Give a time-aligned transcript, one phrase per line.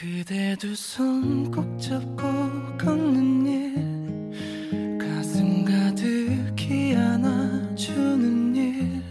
[0.00, 2.22] 그대 두 손 꼭 잡고
[2.78, 9.02] 걷는 일 가슴 가득히 안아주는 일.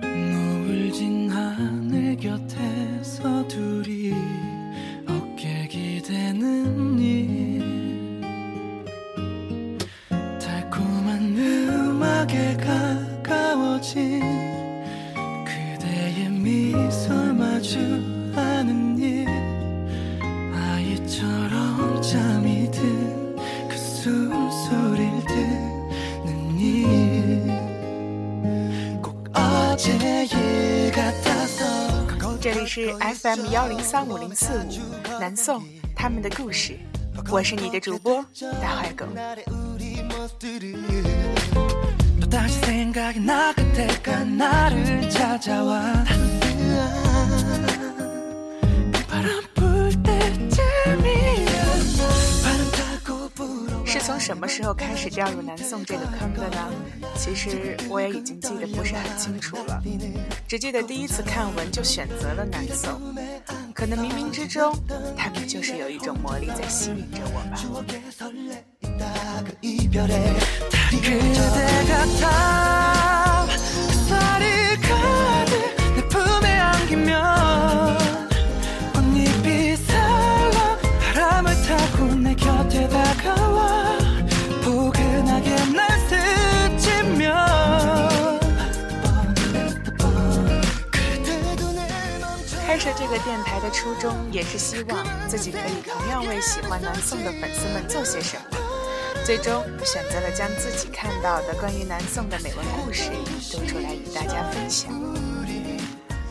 [0.00, 4.14] 노을 진 하늘 곁에서 둘이
[5.06, 8.20] 어깨 기대는 일.
[10.40, 14.22] 달콤한 음악에 가까워진
[15.44, 18.13] 그대의 미소 마주
[32.54, 35.60] 这里是 FM 幺零三五零四五南宋
[35.96, 36.78] 他们的故事，
[37.28, 38.24] 我是你的主播
[38.62, 39.06] 大坏狗。
[54.23, 56.71] 什么时候开始掉入南宋这个坑的呢？
[57.15, 59.81] 其实我也已经记得不是很清楚了，
[60.47, 63.01] 只记得第一次看文就选择了南宋。
[63.73, 64.71] 可能冥冥之中，
[65.17, 67.57] 他们就是有一种魔力在吸引着我吧。
[69.45, 70.09] 그 이별에
[72.19, 72.59] 달
[92.84, 98.58] 设这个电台的初衷，也是希望自己可以同样为喜欢南宋的粉丝们做些什么。
[99.24, 103.10] 最终选择了将自己看到的关于南宋的美文故事
[103.50, 104.92] 读出来与大家分享。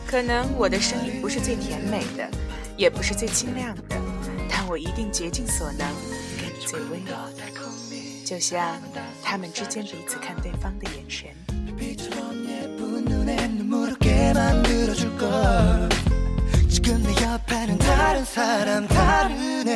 [0.06, 2.30] 可能我的声音不是最甜美的，
[2.76, 3.96] 也不是最清亮的，
[4.48, 5.88] 但我一定竭尽所能
[6.38, 7.42] 给你最温柔的，
[8.24, 8.80] 就像
[9.24, 11.26] 他们之间彼此看对方的眼神。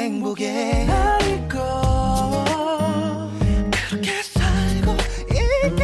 [0.08, 1.58] 행복에 날 잊고
[3.90, 4.96] 그렇게 살고
[5.30, 5.82] 있겠지.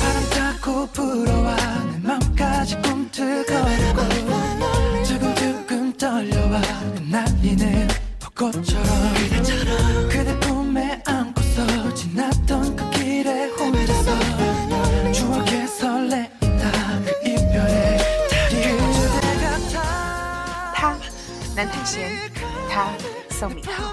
[0.00, 1.54] 바람 타고 불어와
[1.92, 4.00] 내 맘까지 꿈틀거리고
[5.04, 6.62] 두근두근 떨려와
[7.10, 7.88] 날리는
[8.20, 10.08] 벚꽃처럼 그대처럼.
[10.08, 17.58] 그대 품에 안고서 지났던 그 길에 혼자서 추억에 설레다 그 그대
[21.66, 22.37] 같아
[22.78, 22.92] 他，
[23.30, 23.92] 宋敏浩，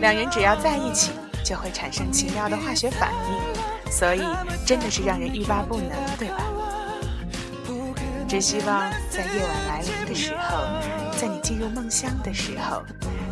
[0.00, 1.12] 两人只要在一起，
[1.42, 4.20] 就会产生奇妙的化学反应，所以
[4.66, 6.42] 真的是让人欲罢不能，对吧？
[8.28, 10.66] 只希望在夜晚来临的时候，
[11.18, 12.82] 在你进入梦乡的时候，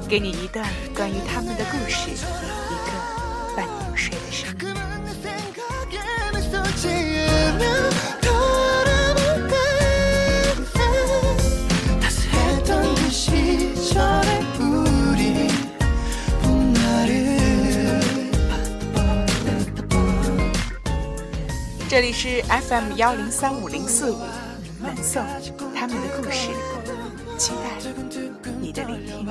[0.08, 4.75] 给你一段关于他们的故事，一个伴你入睡的声音。
[21.96, 24.18] 这里是 FM 幺零三五零四五
[24.82, 25.24] 南宋
[25.74, 26.50] 他们的故事，
[27.38, 27.70] 期待
[28.60, 29.26] 你的聆听。